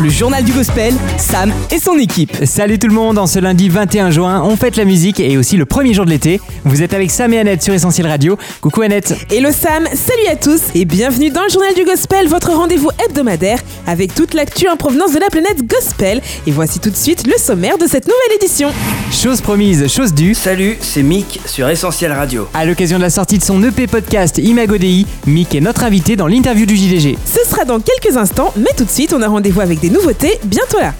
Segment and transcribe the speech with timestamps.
[0.00, 2.44] Le journal du gospel, Sam et son équipe.
[2.44, 5.56] Salut tout le monde, en ce lundi 21 juin, on fête la musique et aussi
[5.56, 6.40] le premier jour de l'été.
[6.64, 8.38] Vous êtes avec Sam et Annette sur Essentiel Radio.
[8.60, 9.16] Coucou Annette.
[9.28, 13.58] Hello Sam, salut à tous et bienvenue dans le journal du gospel, votre rendez-vous hebdomadaire
[13.88, 16.22] avec toute l'actu en provenance de la planète gospel.
[16.46, 18.70] Et voici tout de suite le sommaire de cette nouvelle édition.
[19.10, 20.34] Chose promise, chose due.
[20.34, 22.46] Salut, c'est Mick sur Essentiel Radio.
[22.54, 26.14] À l'occasion de la sortie de son EP podcast Imago Dei, Mick est notre invité
[26.14, 27.18] dans l'interview du JDG.
[27.24, 30.38] Ce sera dans quelques instants, mais tout de suite on a rendez-vous avec des nouveautés
[30.44, 30.94] bientôt là.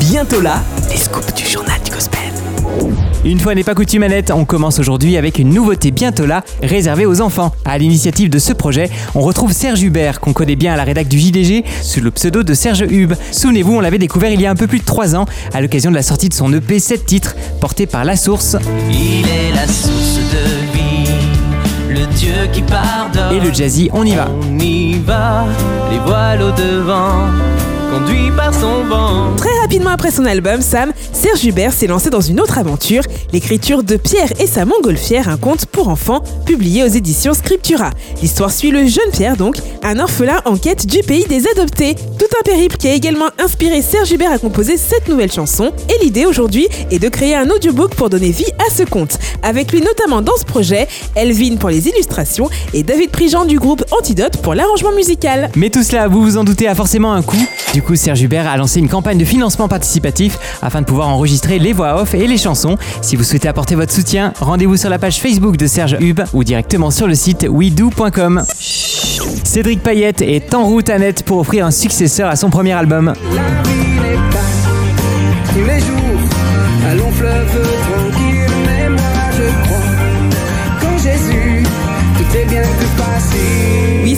[0.00, 2.20] Bientôt là, les scoops du journal du gospel.
[3.24, 7.06] Une fois n'est pas coutume Annette, on commence aujourd'hui avec une nouveauté bientôt là, réservée
[7.06, 7.52] aux enfants.
[7.64, 11.06] À l'initiative de ce projet, on retrouve Serge Hubert, qu'on connaît bien à la rédac
[11.06, 13.14] du JDG, sous le pseudo de Serge Hub.
[13.30, 15.90] Souvenez-vous, on l'avait découvert il y a un peu plus de 3 ans, à l'occasion
[15.90, 18.56] de la sortie de son EP 7 titres, porté par La Source
[18.90, 20.61] Il est la source de
[22.16, 23.32] Dieu qui pardonne.
[23.32, 24.26] et le jazzy On y va.
[24.48, 25.44] On y va,
[25.90, 27.26] les voiles au devant,
[27.92, 29.36] conduit par son vent.
[29.36, 33.82] Très rapidement après son album, Sam, Serge Hubert s'est lancé dans une autre aventure, l'écriture
[33.82, 37.90] de Pierre et sa montgolfière, un conte pour enfants publié aux éditions Scriptura.
[38.22, 41.94] L'histoire suit le jeune Pierre donc, un orphelin en quête du pays des adoptés.
[42.18, 45.72] Tout un périple qui a également inspiré Serge Hubert à composer cette nouvelle chanson.
[45.90, 49.18] Et l'idée aujourd'hui est de créer un audiobook pour donner vie à ce conte.
[49.42, 53.84] Avec lui notamment dans ce projet, Elvin pour les illustrations et David Prigent du groupe
[53.90, 55.50] Antidote pour l'arrangement musical.
[55.56, 57.44] Mais tout cela, vous vous en doutez, a forcément un coût.
[57.74, 61.58] Du coup, Serge Hubert a lancé une campagne de financement participatif afin de pouvoir enregistrer
[61.58, 62.76] les voix off et les chansons.
[63.02, 66.44] Si vous souhaitez apporter votre soutien, rendez-vous sur la page Facebook de Serge Hub ou
[66.44, 68.42] directement sur le site wedo.com.
[69.44, 73.12] Cédric Payette est en route à net pour offrir un successeur à son premier album.
[73.32, 73.42] Bien.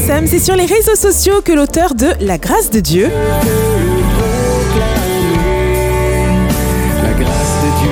[0.06, 3.08] Sam, c'est sur les réseaux sociaux que l'auteur de La grâce de Dieu
[7.02, 7.90] La grâce de Dieu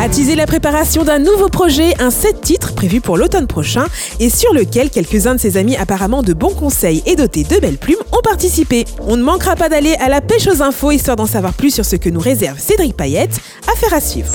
[0.00, 3.86] a teasé la préparation d'un nouveau projet, un set titres prévu pour l'automne prochain
[4.20, 7.78] et sur lequel quelques-uns de ses amis apparemment de bons conseils et dotés de belles
[7.78, 8.84] plumes ont participé.
[9.06, 11.84] On ne manquera pas d'aller à la pêche aux infos histoire d'en savoir plus sur
[11.86, 13.40] ce que nous réserve Cédric Payette.
[13.72, 14.34] Affaire à suivre.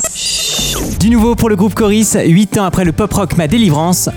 [0.98, 4.08] Du nouveau pour le groupe Coris, 8 ans après le pop rock Ma Délivrance,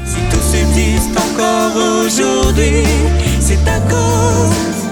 [0.63, 2.83] subsiste encore aujourd'hui,
[3.39, 4.83] c'est à cause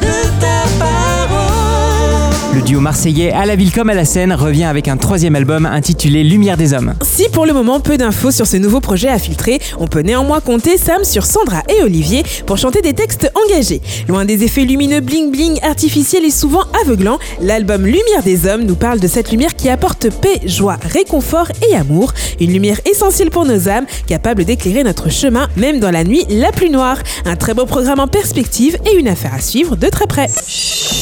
[0.00, 2.54] de ta parole.
[2.54, 5.66] le duo marseillais à la ville comme à la scène revient avec un troisième album
[5.66, 6.94] intitulé Lumière des hommes.
[7.02, 10.40] Si pour le moment peu d'infos sur ce nouveau projet à filtrer, on peut néanmoins
[10.40, 13.80] compter Sam sur Sandra et Olivier pour chanter des textes engagés.
[14.08, 18.76] Loin des effets lumineux bling bling artificiels et souvent aveuglants, l'album Lumière des hommes nous
[18.76, 23.44] parle de cette lumière qui apporte paix, joie, réconfort et amour, une lumière essentielle pour
[23.44, 26.96] nos âmes, capable d'éclairer notre chemin même dans la nuit la plus noire.
[27.26, 30.28] Un très beau programme en perspective et une affaire à suivre de très près.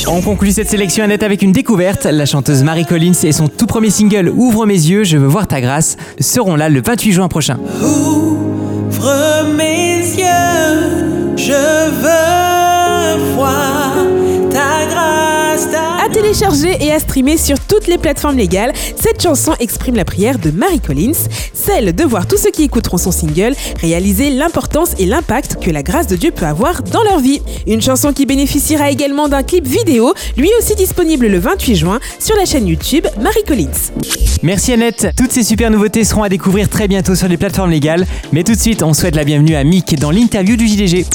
[0.09, 2.05] On conclut cette sélection nette avec une découverte.
[2.07, 5.47] La chanteuse Marie Collins et son tout premier single Ouvre mes yeux, je veux voir
[5.47, 7.59] ta grâce seront là le 28 juin prochain.
[7.81, 11.53] Ouvre mes yeux, je
[12.03, 14.18] veux voir ta grâce, ta
[16.01, 20.39] À télécharger et à streamer sur toutes les plateformes légales, cette chanson exprime la prière
[20.39, 25.07] de Mary Collins, celle de voir tous ceux qui écouteront son single réaliser l'importance et
[25.07, 27.43] l'impact que la grâce de Dieu peut avoir dans leur vie.
[27.67, 32.37] Une chanson qui bénéficiera également d'un clip vidéo, lui aussi disponible le 28 juin sur
[32.37, 33.93] la chaîne YouTube Mary Collins.
[34.43, 35.09] Merci Annette.
[35.17, 38.07] Toutes ces super nouveautés seront à découvrir très bientôt sur les plateformes légales.
[38.33, 41.07] Mais tout de suite, on souhaite la bienvenue à Mick dans l'interview du JDG.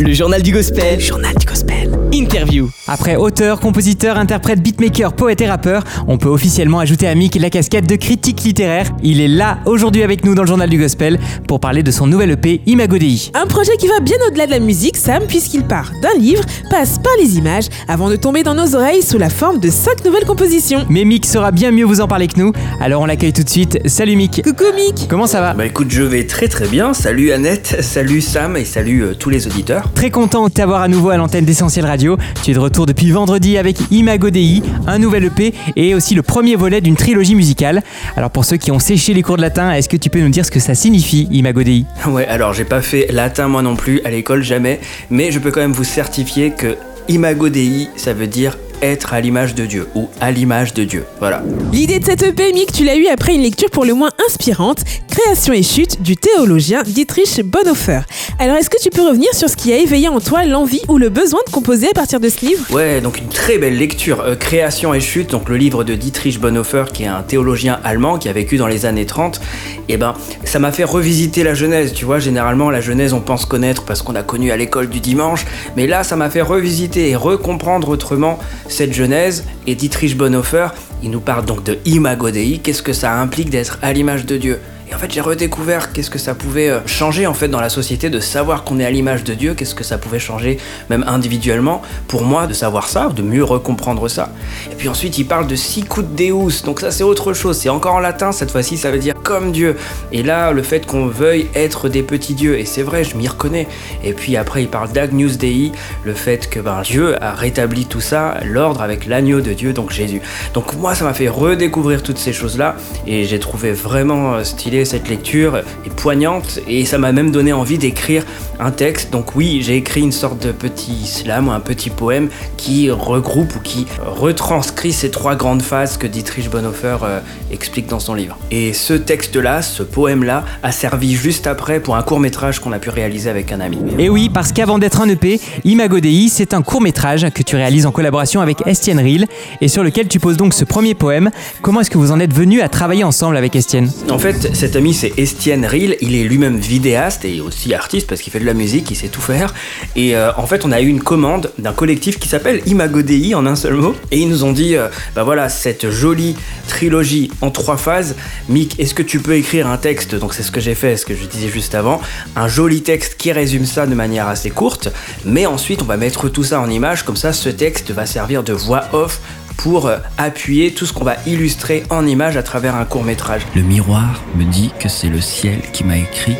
[0.00, 0.98] Le journal du gospel.
[0.98, 1.79] journal du gospel.
[2.20, 2.68] Interview.
[2.86, 7.48] Après auteur, compositeur, interprète, beatmaker, poète et rappeur, on peut officiellement ajouter à Mick la
[7.48, 8.90] casquette de critique littéraire.
[9.02, 12.06] Il est là aujourd'hui avec nous dans le journal du gospel pour parler de son
[12.06, 13.30] nouvel EP Imago Dei.
[13.32, 16.98] Un projet qui va bien au-delà de la musique, Sam, puisqu'il part d'un livre, passe
[16.98, 20.26] par les images, avant de tomber dans nos oreilles sous la forme de cinq nouvelles
[20.26, 20.84] compositions.
[20.90, 23.48] Mais Mick saura bien mieux vous en parler que nous, alors on l'accueille tout de
[23.48, 23.78] suite.
[23.86, 24.42] Salut Mick.
[24.44, 25.54] Coucou Mick Comment ça va?
[25.54, 26.92] Bah écoute, je vais très très bien.
[26.92, 29.90] Salut Annette, salut Sam et salut euh, tous les auditeurs.
[29.94, 32.09] Très content de t'avoir à nouveau à l'antenne d'Essentiel Radio.
[32.42, 36.22] Tu es de retour depuis vendredi avec Imago Dei, un nouvel EP et aussi le
[36.22, 37.82] premier volet d'une trilogie musicale.
[38.16, 40.28] Alors pour ceux qui ont séché les cours de latin, est-ce que tu peux nous
[40.28, 43.76] dire ce que ça signifie Imago Dei Ouais, alors j'ai pas fait latin moi non
[43.76, 44.80] plus, à l'école jamais,
[45.10, 46.76] mais je peux quand même vous certifier que
[47.08, 51.04] Imago Dei, ça veut dire être à l'image de Dieu ou à l'image de Dieu.
[51.18, 51.42] Voilà.
[51.72, 54.82] L'idée de cette EP, Mick, tu l'as eu après une lecture pour le moins inspirante,
[55.10, 58.00] Création et chute du théologien Dietrich Bonhoeffer.
[58.38, 60.98] Alors est-ce que tu peux revenir sur ce qui a éveillé en toi l'envie ou
[60.98, 62.64] le besoin de composer à partir de ce livre?
[62.72, 64.20] Ouais, donc une très belle lecture.
[64.20, 68.18] Euh, Création et chute, donc le livre de Dietrich Bonhoeffer, qui est un théologien allemand
[68.18, 69.40] qui a vécu dans les années 30.
[69.88, 71.92] Et ben, ça m'a fait revisiter la Genèse.
[71.92, 75.00] Tu vois, généralement la Genèse, on pense connaître parce qu'on a connu à l'école du
[75.00, 75.44] dimanche,
[75.76, 78.38] mais là, ça m'a fait revisiter et recomprendre autrement
[78.70, 79.44] cette Genèse.
[79.66, 80.68] Et Dietrich Bonhoeffer,
[81.02, 82.58] il nous parle donc de Imago Dei.
[82.58, 84.58] Qu'est-ce que ça implique d'être à l'image de Dieu?
[84.90, 87.68] Et en fait, j'ai redécouvert qu'est-ce que ça pouvait euh, changer en fait dans la
[87.68, 90.58] société de savoir qu'on est à l'image de Dieu, qu'est-ce que ça pouvait changer
[90.88, 94.32] même individuellement pour moi de savoir ça, de mieux recomprendre ça.
[94.70, 97.94] Et puis ensuite, il parle de sicut deus, donc ça c'est autre chose, c'est encore
[97.94, 99.76] en latin cette fois-ci, ça veut dire comme Dieu.
[100.10, 103.28] Et là, le fait qu'on veuille être des petits dieux, et c'est vrai, je m'y
[103.28, 103.68] reconnais.
[104.02, 105.70] Et puis après, il parle d'Agnus Dei,
[106.04, 109.92] le fait que ben, Dieu a rétabli tout ça, l'ordre avec l'agneau de Dieu, donc
[109.92, 110.20] Jésus.
[110.52, 112.74] Donc moi, ça m'a fait redécouvrir toutes ces choses-là,
[113.06, 114.42] et j'ai trouvé vraiment euh,
[114.84, 118.24] cette lecture est poignante et ça m'a même donné envie d'écrire
[118.58, 119.10] un texte.
[119.10, 123.56] Donc oui, j'ai écrit une sorte de petit slam ou un petit poème qui regroupe
[123.56, 127.20] ou qui retranscrit ces trois grandes phases que Dietrich Bonhoeffer euh,
[127.52, 128.38] explique dans son livre.
[128.50, 132.78] Et ce texte-là, ce poème-là, a servi juste après pour un court métrage qu'on a
[132.78, 133.78] pu réaliser avec un ami.
[133.98, 137.56] Et oui, parce qu'avant d'être un EP, Imago Dei, c'est un court métrage que tu
[137.56, 139.26] réalises en collaboration avec Estienne Ril
[139.60, 141.30] et sur lequel tu poses donc ce premier poème.
[141.62, 143.90] Comment est-ce que vous en êtes venu à travailler ensemble avec Estienne?
[144.10, 148.20] En fait, cet ami c'est Estienne Ril, il est lui-même vidéaste et aussi artiste parce
[148.20, 149.52] qu'il fait de la musique, il sait tout faire.
[149.96, 153.34] Et euh, en fait, on a eu une commande d'un collectif qui s'appelle Imago Dei
[153.34, 153.96] en un seul mot.
[154.12, 154.86] Et ils nous ont dit, euh,
[155.16, 156.36] bah voilà, cette jolie
[156.68, 158.14] trilogie en trois phases.
[158.48, 160.14] Mick, est-ce que tu peux écrire un texte?
[160.14, 162.00] Donc c'est ce que j'ai fait, ce que je disais juste avant.
[162.36, 164.88] Un joli texte qui résume ça de manière assez courte.
[165.24, 167.02] Mais ensuite, on va mettre tout ça en image.
[167.02, 169.20] Comme ça, ce texte va servir de voix off
[169.56, 173.42] pour euh, appuyer tout ce qu'on va illustrer en image à travers un court métrage.
[173.54, 176.36] Le miroir me dit que c'est le ciel qui m'a écrit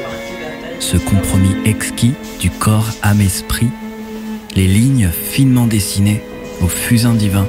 [0.81, 3.69] ce compromis exquis du corps âme-esprit,
[4.57, 6.23] les lignes finement dessinées
[6.63, 7.47] au fusain divin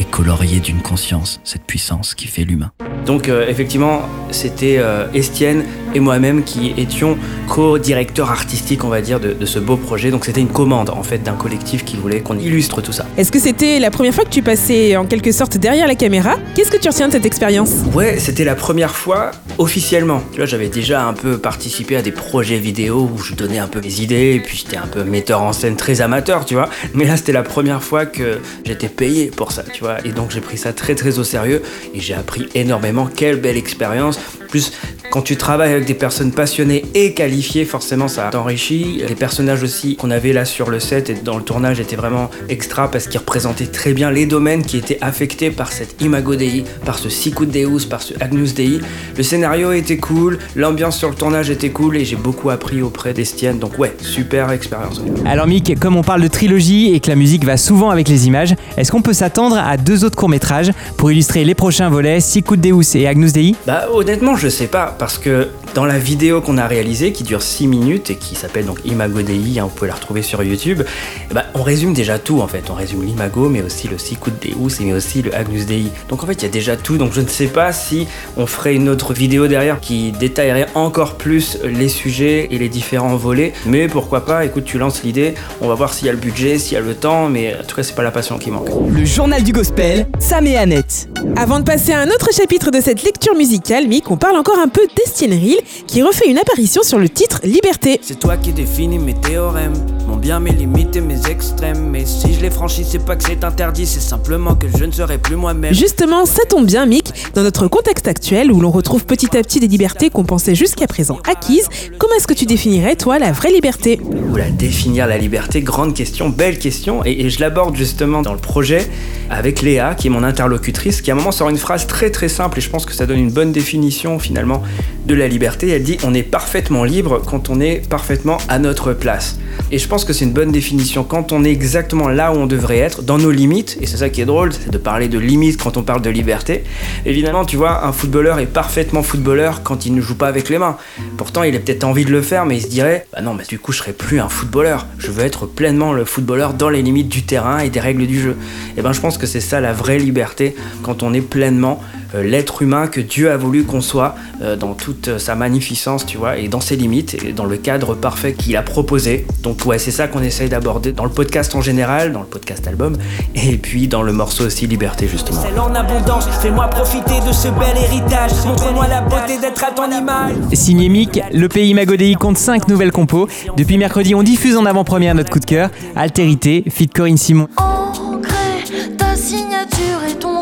[0.00, 2.72] et coloriées d'une conscience, cette puissance qui fait l'humain.
[3.06, 5.64] Donc euh, effectivement, c'était euh, Estienne
[5.94, 7.16] et moi-même qui étions
[7.48, 10.10] co-directeurs artistiques, on va dire, de, de ce beau projet.
[10.10, 13.06] Donc c'était une commande en fait d'un collectif qui voulait qu'on illustre tout ça.
[13.16, 16.36] Est-ce que c'était la première fois que tu passais en quelque sorte derrière la caméra?
[16.54, 17.70] Qu'est-ce que tu retiens de cette expérience?
[17.94, 20.22] Ouais, c'était la première fois officiellement.
[20.32, 23.68] Tu vois, j'avais déjà un peu participé à des projets vidéo où je donnais un
[23.68, 26.68] peu mes idées, et puis j'étais un peu metteur en scène très amateur, tu vois.
[26.94, 30.04] Mais là, c'était la première fois que j'étais payé pour ça, tu vois.
[30.04, 31.62] Et donc j'ai pris ça très très au sérieux
[31.94, 33.08] et j'ai appris énormément.
[33.14, 34.18] Quelle belle expérience.
[34.48, 34.72] Plus
[35.10, 39.02] quand tu travailles avec des personnes passionnées et qualifiées, forcément ça t'enrichit.
[39.08, 42.30] Les personnages aussi qu'on avait là sur le set et dans le tournage étaient vraiment
[42.48, 46.64] extra parce qu'ils représentaient très bien les domaines qui étaient affectés par cette Imago Dei,
[46.84, 48.80] par ce Sicut Deus, par ce Agnus Dei.
[49.16, 53.12] Le scénario était cool, l'ambiance sur le tournage était cool et j'ai beaucoup appris auprès
[53.12, 53.58] d'Estienne.
[53.58, 55.00] Donc ouais, super expérience.
[55.24, 58.26] Alors Mick, comme on parle de trilogie et que la musique va souvent avec les
[58.26, 62.56] images, est-ce qu'on peut s'attendre à deux autres courts-métrages pour illustrer les prochains volets Sicut
[62.56, 63.54] Deus et Agnus Dei?
[63.66, 67.42] Bah honnêtement je sais pas parce que dans la vidéo qu'on a réalisée qui dure
[67.42, 70.82] 6 minutes et qui s'appelle donc Imago Dei, hein, vous pouvez la retrouver sur YouTube,
[71.30, 72.70] eh ben, on résume déjà tout en fait.
[72.70, 75.90] On résume l'Imago mais aussi le Sicut Deus et mais aussi le Agnus Dei.
[76.08, 78.06] Donc en fait il y a déjà tout donc je ne sais pas si
[78.36, 83.16] on ferait une autre vidéo derrière qui détaillerait encore plus les sujets et les différents
[83.16, 83.52] volets.
[83.66, 86.58] Mais pourquoi pas, écoute tu lances l'idée, on va voir s'il y a le budget,
[86.58, 88.68] s'il y a le temps, mais en tout cas c'est pas la passion qui manque.
[88.90, 91.08] Le journal du gospel, Sam et Annette.
[91.36, 94.58] Avant de passer à un autre chapitre de cette lecture musicale, Mick, on parle encore
[94.58, 98.00] un peu d'Estienne Ril qui refait une apparition sur le titre Liberté.
[98.02, 99.74] C'est toi qui définis mes théorèmes,
[100.24, 101.90] bien, mes limites et mes extrêmes.
[101.90, 104.90] Mais si je les franchis, c'est pas que c'est interdit, c'est simplement que je ne
[104.90, 105.74] serai plus moi-même.
[105.74, 109.60] Justement, ça tombe bien, Mick, dans notre contexte actuel où l'on retrouve petit à petit
[109.60, 111.68] des libertés qu'on pensait jusqu'à présent acquises.
[111.98, 114.00] Comment est-ce que tu définirais, toi, la vraie liberté?
[114.32, 118.38] Oula, définir la liberté, grande question, belle question, et, et je l'aborde justement dans le
[118.38, 118.88] projet
[119.28, 122.30] avec Léa, qui est mon interlocutrice, qui à un moment sort une phrase très très
[122.30, 124.62] simple, et je pense que ça donne une bonne définition finalement
[125.04, 125.68] de la liberté.
[125.68, 129.38] Elle dit on est parfaitement libre quand on est parfaitement à notre place.
[129.70, 132.46] Et je pense que c'est une bonne définition quand on est exactement là où on
[132.46, 135.18] devrait être, dans nos limites, et c'est ça qui est drôle, c'est de parler de
[135.18, 136.64] limites quand on parle de liberté.
[137.04, 140.58] Évidemment, tu vois, un footballeur est parfaitement footballeur quand il ne joue pas avec les
[140.58, 140.76] mains.
[141.16, 143.44] Pourtant, il a peut-être envie de le faire, mais il se dirait, bah non, mais
[143.44, 144.86] du coup, je serai plus un footballeur.
[144.98, 148.20] Je veux être pleinement le footballeur dans les limites du terrain et des règles du
[148.20, 148.36] jeu.
[148.76, 151.82] Et ben, je pense que c'est ça la vraie liberté quand on est pleinement
[152.22, 156.38] l'être humain que Dieu a voulu qu'on soit euh, dans toute sa magnificence, tu vois,
[156.38, 159.26] et dans ses limites, et dans le cadre parfait qu'il a proposé.
[159.42, 162.66] Donc ouais, c'est ça qu'on essaye d'aborder dans le podcast en général, dans le podcast
[162.66, 162.96] album,
[163.34, 165.42] et puis dans le morceau aussi Liberté justement.
[165.42, 168.32] Celle en abondance, fais-moi profiter de ce bel héritage.
[168.46, 170.32] Montre-moi la beauté d'être à ton image.
[170.52, 173.28] Signé Mick, le pays Magodei compte 5 nouvelles compos.
[173.56, 178.64] Depuis mercredi, on diffuse en avant-première notre coup de cœur, Altérité, fit Corinne Simon Ancré,
[178.96, 180.33] ta signature et ton.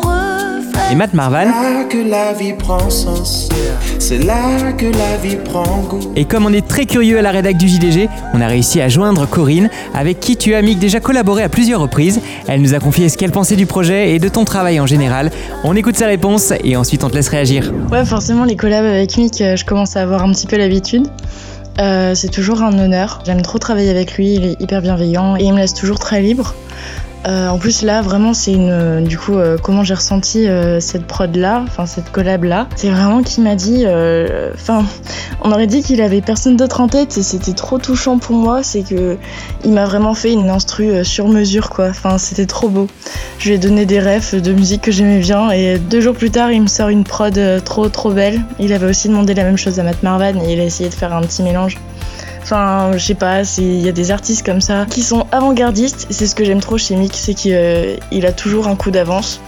[0.93, 1.45] Et Matt Marvan.
[1.45, 3.49] là que la vie prend sens,
[3.97, 6.11] c'est là que la vie prend goût.
[6.15, 8.89] Et comme on est très curieux à la rédac du JDG, on a réussi à
[8.89, 12.21] joindre Corinne, avec qui tu as Mick déjà collaboré à plusieurs reprises.
[12.47, 15.31] Elle nous a confié ce qu'elle pensait du projet et de ton travail en général.
[15.63, 17.73] On écoute sa réponse et ensuite on te laisse réagir.
[17.91, 21.07] Ouais, forcément, les collabs avec Mick, euh, je commence à avoir un petit peu l'habitude.
[21.79, 23.23] Euh, c'est toujours un honneur.
[23.25, 26.21] J'aime trop travailler avec lui, il est hyper bienveillant et il me laisse toujours très
[26.21, 26.53] libre.
[27.25, 28.69] Euh, en plus là, vraiment, c'est une.
[28.69, 30.47] euh, Du coup, euh, comment j'ai ressenti
[30.79, 33.85] cette prod là, enfin cette collab là, c'est vraiment qu'il m'a dit.
[34.53, 34.83] Enfin,
[35.41, 38.63] on aurait dit qu'il avait personne d'autre en tête et c'était trop touchant pour moi.
[38.63, 39.17] C'est que
[39.63, 41.87] il m'a vraiment fait une instru sur mesure quoi.
[41.89, 42.87] Enfin, c'était trop beau.
[43.39, 46.31] Je lui ai donné des refs de musique que j'aimais bien et deux jours plus
[46.31, 48.41] tard, il me sort une prod trop trop belle.
[48.59, 50.95] Il avait aussi demandé la même chose à Matt Marvan et il a essayé de
[50.95, 51.77] faire un petit mélange.
[52.43, 56.07] Enfin, je sais pas, il y a des artistes comme ça qui sont avant-gardistes.
[56.09, 59.39] C'est ce que j'aime trop chez Mick, c'est qu'il euh, a toujours un coup d'avance.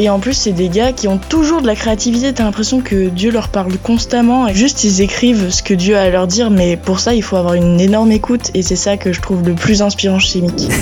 [0.00, 2.32] Et en plus, c'est des gars qui ont toujours de la créativité.
[2.32, 4.46] T'as l'impression que Dieu leur parle constamment.
[4.54, 6.50] Juste, ils écrivent ce que Dieu a à leur dire.
[6.50, 8.52] Mais pour ça, il faut avoir une énorme écoute.
[8.54, 10.68] Et c'est ça que je trouve le plus inspirant chez Mick.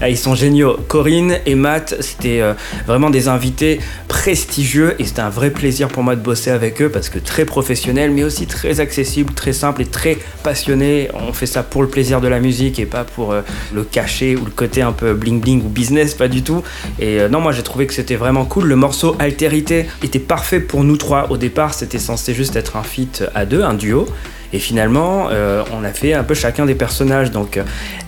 [0.00, 0.76] Ah, ils sont géniaux.
[0.88, 2.54] Corinne et Matt, c'était euh,
[2.86, 6.88] vraiment des invités prestigieux et c'était un vrai plaisir pour moi de bosser avec eux
[6.88, 11.08] parce que très professionnels, mais aussi très accessibles, très simples et très passionnés.
[11.14, 14.34] On fait ça pour le plaisir de la musique et pas pour euh, le cachet
[14.34, 16.62] ou le côté un peu bling bling ou business, pas du tout.
[16.98, 18.64] Et euh, non, moi j'ai trouvé que c'était vraiment cool.
[18.64, 21.30] Le morceau Altérité était parfait pour nous trois.
[21.30, 24.06] Au départ, c'était censé juste être un feat à deux, un duo.
[24.52, 27.30] Et finalement, euh, on a fait un peu chacun des personnages.
[27.30, 27.64] Donc, euh,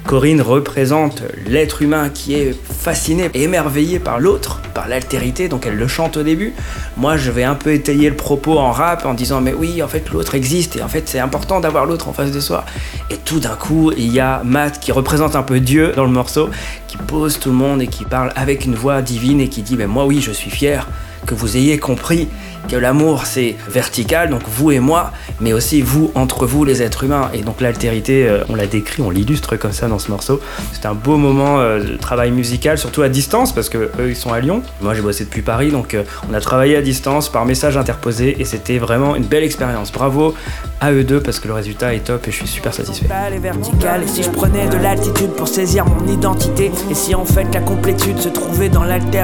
[0.06, 5.48] Corinne représente l'être humain qui est fasciné, émerveillé par l'autre, par l'altérité.
[5.48, 6.52] Donc, elle le chante au début.
[6.96, 9.88] Moi, je vais un peu étayer le propos en rap en disant Mais oui, en
[9.88, 12.64] fait, l'autre existe et en fait, c'est important d'avoir l'autre en face de soi.
[13.10, 16.10] Et tout d'un coup, il y a Matt qui représente un peu Dieu dans le
[16.10, 16.50] morceau,
[16.88, 19.76] qui pose tout le monde et qui parle avec une voix divine et qui dit
[19.76, 20.86] Mais moi, oui, je suis fier
[21.26, 22.28] que vous ayez compris
[22.68, 27.04] que l'amour c'est vertical, donc vous et moi, mais aussi vous entre vous les êtres
[27.04, 27.30] humains.
[27.32, 30.40] Et donc l'altérité, euh, on l'a décrit, on l'illustre comme ça dans ce morceau.
[30.72, 34.16] C'est un beau moment euh, de travail musical, surtout à distance, parce que eux ils
[34.16, 34.62] sont à Lyon.
[34.80, 38.40] Moi j'ai bossé depuis Paris, donc euh, on a travaillé à distance par message interposé
[38.40, 39.92] et c'était vraiment une belle expérience.
[39.92, 40.34] Bravo
[40.80, 43.06] à eux deux parce que le résultat est top et je suis super satisfait.
[43.06, 47.60] et si je prenais de l'altitude pour saisir mon identité Et si en fait la
[47.60, 49.14] complétude se trouvait dans l'altérité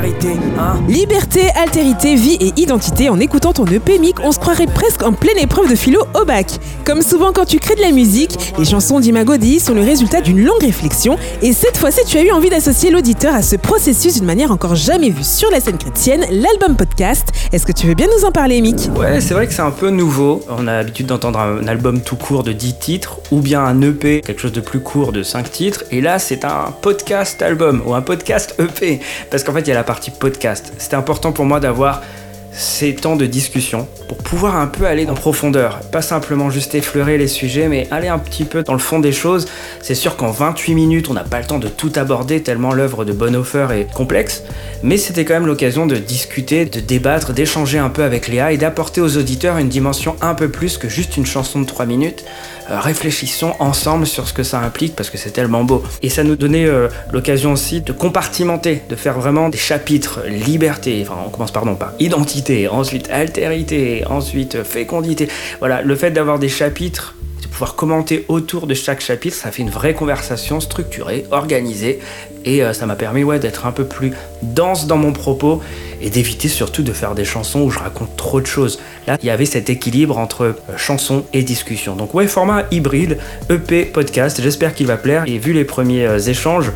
[0.58, 0.80] Hein?
[0.88, 3.08] Liberté, altérité, vie et identité.
[3.08, 6.24] En écoutant ton EP Mick, on se croirait presque en pleine épreuve de philo au
[6.24, 6.48] bac.
[6.84, 10.44] Comme souvent quand tu crées de la musique, les chansons d'Imagodi sont le résultat d'une
[10.44, 11.16] longue réflexion.
[11.40, 14.74] Et cette fois-ci, tu as eu envie d'associer l'auditeur à ce processus d'une manière encore
[14.74, 17.28] jamais vue sur la scène chrétienne, l'album podcast.
[17.52, 18.90] Est-ce que tu veux bien nous en parler, Mick?
[18.96, 20.42] Ouais, c'est vrai que c'est un peu nouveau.
[20.48, 24.22] On a l'habitude d'entendre un album tout court de 10 titres ou bien un EP,
[24.22, 25.84] quelque chose de plus court de 5 titres.
[25.92, 28.98] Et là, c'est un podcast album ou un podcast EP.
[29.30, 30.72] Parce qu'en fait, il y a la partie podcast.
[30.78, 32.02] C'était important pour moi d'avoir
[32.52, 35.80] ces temps de discussion pour pouvoir un peu aller en profondeur.
[35.92, 39.12] Pas simplement juste effleurer les sujets, mais aller un petit peu dans le fond des
[39.12, 39.46] choses.
[39.82, 43.04] C'est sûr qu'en 28 minutes, on n'a pas le temps de tout aborder tellement l'œuvre
[43.04, 44.42] de Bonhoeffer est complexe,
[44.82, 48.56] mais c'était quand même l'occasion de discuter, de débattre, d'échanger un peu avec Léa et
[48.56, 52.24] d'apporter aux auditeurs une dimension un peu plus que juste une chanson de 3 minutes.
[52.70, 55.82] Euh, réfléchissons ensemble sur ce que ça implique parce que c'est tellement beau.
[56.02, 61.00] Et ça nous donnait euh, l'occasion aussi de compartimenter, de faire vraiment des chapitres liberté,
[61.02, 62.39] enfin on commence pardon par identité,
[62.70, 65.28] ensuite altérité, ensuite fécondité.
[65.58, 69.62] Voilà, le fait d'avoir des chapitres de pouvoir commenter autour de chaque chapitre, ça fait
[69.62, 72.00] une vraie conversation structurée, organisée,
[72.44, 75.62] et euh, ça m'a permis ouais, d'être un peu plus dense dans mon propos
[76.00, 78.78] et d'éviter surtout de faire des chansons où je raconte trop de choses.
[79.06, 81.96] Là, il y avait cet équilibre entre euh, chanson et discussion.
[81.96, 83.18] Donc ouais, format hybride,
[83.50, 86.72] EP, podcast, j'espère qu'il va plaire, et vu les premiers euh, échanges,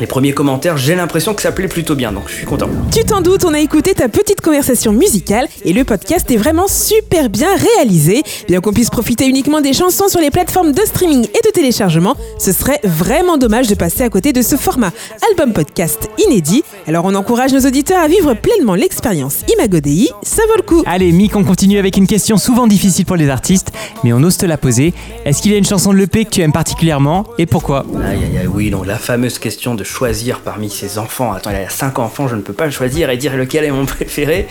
[0.00, 2.68] les premiers commentaires, j'ai l'impression que ça plaît plutôt bien, donc je suis content.
[2.92, 6.68] Tu t'en doutes, on a écouté ta petite conversation musicale et le podcast est vraiment
[6.68, 8.22] super bien réalisé.
[8.48, 12.14] Bien qu'on puisse profiter uniquement des chansons sur les plateformes de streaming et de téléchargement,
[12.38, 14.92] ce serait vraiment dommage de passer à côté de ce format
[15.30, 16.62] album podcast inédit.
[16.86, 20.82] Alors on encourage nos auditeurs à vivre pleinement l'expérience Imagodei, ça vaut le coup.
[20.86, 23.72] Allez, Mick, on continue avec une question souvent difficile pour les artistes,
[24.04, 24.94] mais on ose te la poser.
[25.24, 27.84] Est-ce qu'il y a une chanson de l'EP que tu aimes particulièrement et pourquoi?
[28.04, 31.32] Aïe aïe aïe, oui, donc la fameuse question de choisir parmi ses enfants.
[31.32, 33.70] Attends, il a 5 enfants, je ne peux pas le choisir et dire lequel est
[33.70, 34.46] mon préféré.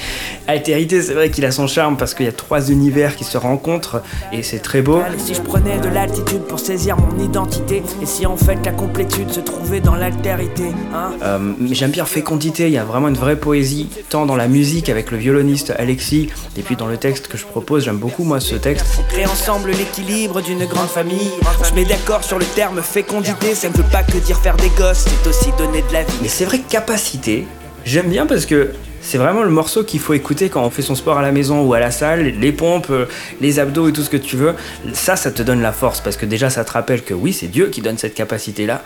[0.48, 3.38] Altérité, c'est vrai qu'il a son charme parce qu'il y a trois univers qui se
[3.38, 4.02] rencontrent
[4.34, 5.02] et c'est très beau.
[5.18, 9.32] Si je prenais de l'altitude pour saisir mon identité, et si en fait la complétude
[9.32, 13.16] se trouvait dans l'altérité, hein Euh, mais j'aime bien fécondité, il y a vraiment une
[13.16, 17.28] vraie poésie, tant dans la musique avec le violoniste Alexis, et puis dans le texte
[17.28, 18.86] que je propose, j'aime beaucoup moi ce texte.
[19.00, 21.30] On crée ensemble l'équilibre d'une grande famille.
[21.60, 24.56] On se met d'accord sur le terme fécondité, ça ne veut pas que dire faire
[24.58, 26.14] des gosses, aussi donner de la vie.
[26.22, 27.46] Mais c'est vrai que capacité,
[27.86, 28.72] j'aime bien parce que
[29.08, 31.62] c'est vraiment le morceau qu'il faut écouter quand on fait son sport à la maison
[31.62, 33.06] ou à la salle, les pompes, euh,
[33.40, 34.54] les abdos et tout ce que tu veux.
[34.92, 37.48] Ça, ça te donne la force parce que déjà ça te rappelle que oui, c'est
[37.48, 38.84] Dieu qui donne cette capacité-là.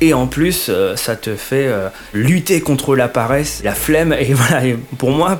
[0.00, 4.12] Et en plus, euh, ça te fait euh, lutter contre la paresse, la flemme.
[4.12, 5.36] Et voilà, et pour moi,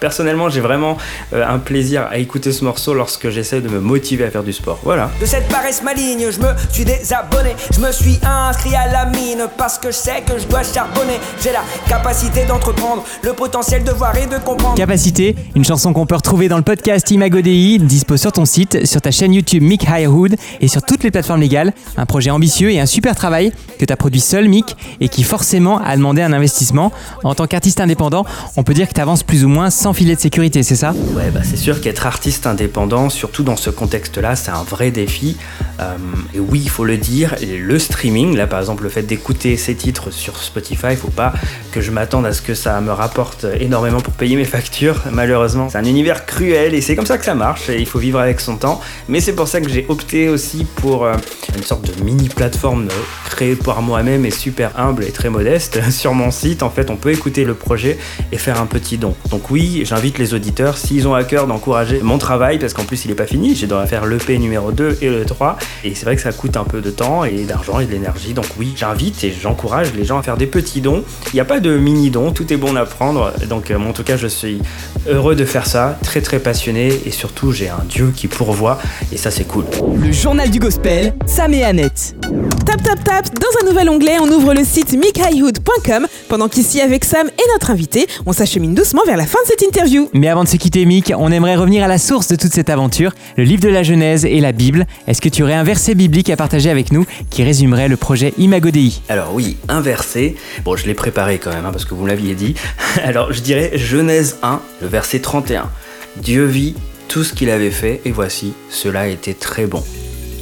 [0.00, 0.96] personnellement, j'ai vraiment
[1.34, 4.78] un plaisir à écouter ce morceau lorsque j'essaie de me motiver à faire du sport.
[4.84, 5.10] Voilà.
[5.20, 7.54] De cette paresse maligne, je me suis désabonné.
[7.74, 11.20] Je me suis inscrit à la mine parce que je sais que je dois charbonner.
[11.42, 14.76] J'ai la capacité d'entreprendre, le potentiel de voir et de comprendre.
[14.76, 18.86] Capacité, une chanson qu'on peut retrouver dans le podcast Imago Dei, dispo sur ton site,
[18.86, 21.72] sur ta chaîne YouTube Mick Highwood et sur toutes les plateformes légales.
[21.96, 25.24] Un projet ambitieux et un super travail que tu as produit seul Mick et qui
[25.24, 26.92] forcément a demandé un investissement.
[27.24, 28.24] En tant qu'artiste indépendant,
[28.56, 30.92] on peut dire que tu avances plus ou moins sans filet de sécurité, c'est ça?
[31.14, 35.36] Ouais, bah c'est sûr qu'être artiste indépendant, surtout dans ce contexte-là, c'est un vrai défi.
[35.80, 35.96] Euh,
[36.34, 39.74] et oui, il faut le dire, le streaming, là par exemple, le fait d'écouter ces
[39.74, 41.32] titres sur Spotify, il faut pas
[41.72, 45.68] que je m'attende à ce que ça me rapporte énormément pour payer mes factures, malheureusement.
[45.68, 48.18] C'est un univers cruel et c'est comme ça que ça marche, et il faut vivre
[48.18, 48.80] avec son temps.
[49.08, 51.14] Mais c'est pour ça que j'ai opté aussi pour euh,
[51.56, 55.80] une sorte de mini plateforme euh, créée par moi-même et super humble et très modeste.
[55.90, 57.98] Sur mon site, en fait, on peut écouter le projet
[58.32, 59.14] et faire un petit don.
[59.30, 63.04] Donc oui, j'invite les auditeurs, s'ils ont à cœur d'encourager mon travail, parce qu'en plus
[63.04, 66.04] il est pas fini, j'ai dois faire l'EP numéro 2 et le 3, et c'est
[66.04, 68.74] vrai que ça coûte un peu de temps et d'argent et de l'énergie, donc oui,
[68.76, 71.04] j'invite et j'encourage les gens à faire des petits dons.
[71.32, 73.92] Il n'y a pas de mini dons, tout est bon à prendre, donc euh, en
[73.92, 74.60] tout cas je suis
[75.08, 78.78] heureux de faire ça, très très passionné, et surtout j'ai un Dieu qui pourvoit,
[79.12, 79.64] et ça c'est cool.
[79.96, 82.16] Le journal du gospel, Sam et Annette.
[82.64, 87.04] Tap tap tap, dans un nouvel onglet, on ouvre le site mickhighwood.com pendant qu'ici avec
[87.04, 90.10] Sam et notre invité, on s'achemine doucement vers la fin de cette interview.
[90.12, 92.70] Mais avant de se quitter, Mick, on aimerait revenir à la source de toute cette
[92.70, 94.86] aventure, le livre de la Genèse et la Bible.
[95.06, 98.34] Est-ce que tu aurais un verset biblique à partager avec nous qui résumerait le projet
[98.38, 99.00] Imago Dei?
[99.08, 102.34] Alors oui, un verset, bon je l'ai préparé quand même, hein, parce que vous l'aviez
[102.34, 102.54] dit.
[103.04, 105.70] Alors je dirais Genèse 1, le verset 31.
[106.16, 106.74] Dieu vit
[107.08, 109.82] tout ce qu'il avait fait, et voici, cela était très bon.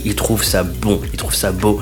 [0.05, 1.81] Il trouve ça bon, il trouve ça beau.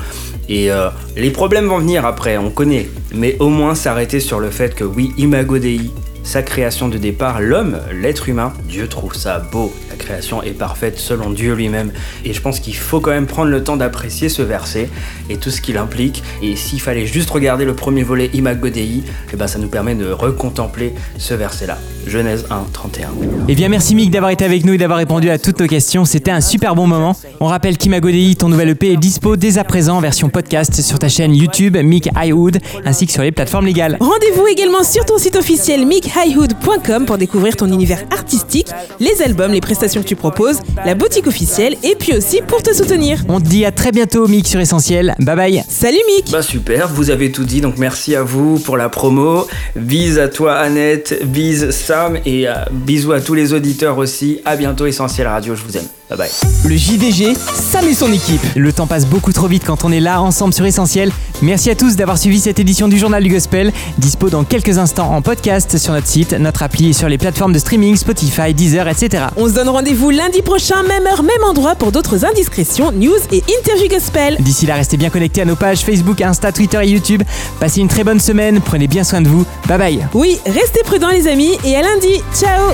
[0.49, 2.89] Et euh, les problèmes vont venir après, on connaît.
[3.13, 5.91] Mais au moins s'arrêter sur le fait que oui, Imago Dei,
[6.23, 9.73] sa création de départ, l'homme, l'être humain, Dieu trouve ça beau.
[9.89, 11.91] La création est parfaite selon Dieu lui-même.
[12.25, 14.89] Et je pense qu'il faut quand même prendre le temps d'apprécier ce verset
[15.29, 16.23] et tout ce qu'il implique.
[16.41, 19.95] Et s'il fallait juste regarder le premier volet Imago Dei, eh ben ça nous permet
[19.95, 21.77] de recontempler ce verset-là.
[22.07, 23.09] Genèse 1, 31.
[23.47, 26.05] Eh bien, merci Mick d'avoir été avec nous et d'avoir répondu à toutes nos questions.
[26.05, 27.15] C'était un super bon moment.
[27.39, 30.81] On rappelle qu'Imago Dei, ton nouvel EP, est dispo dès à présent en version podcast
[30.81, 33.97] sur ta chaîne YouTube Mick Highwood ainsi que sur les plateformes légales.
[33.99, 38.67] Rendez-vous également sur ton site officiel mickhighwood.com pour découvrir ton univers artistique,
[38.99, 42.73] les albums, les prestations que tu proposes, la boutique officielle et puis aussi pour te
[42.73, 43.23] soutenir.
[43.27, 45.15] On te dit à très bientôt Mick sur Essentiel.
[45.19, 45.63] Bye bye.
[45.67, 49.47] Salut Mick Bah super, vous avez tout dit, donc merci à vous pour la promo.
[49.75, 54.39] Bise à toi Annette, bise Sam et euh, bisous à tous les auditeurs aussi.
[54.45, 56.02] À bientôt Essentiel Radio, je vous aime.
[56.09, 56.29] Bye bye.
[56.65, 58.41] Le JDG, Sam et son équipe.
[58.55, 61.11] Le temps passe beaucoup trop vite quand on est là ensemble sur Essentiel.
[61.41, 65.13] Merci à tous d'avoir suivi cette édition du Journal du Gospel, dispo dans quelques instants
[65.13, 68.87] en podcast sur notre site, notre appli et sur les plateformes de streaming Spotify, Deezer,
[68.87, 69.25] etc.
[69.37, 73.43] On se donne rendez-vous lundi prochain, même heure, même endroit pour d'autres indiscrétions, news et
[73.59, 74.37] interviews gospel.
[74.39, 77.23] D'ici là, restez bien connectés à nos pages Facebook, Insta, Twitter et YouTube.
[77.59, 79.45] Passez une très bonne semaine, prenez bien soin de vous.
[79.67, 80.07] Bye bye.
[80.13, 82.21] Oui, restez prudents les amis et à lundi.
[82.37, 82.73] Ciao